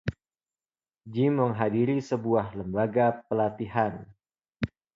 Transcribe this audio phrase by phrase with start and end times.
[1.13, 3.93] Jim menghadiri sebuah lembaga pelatihan.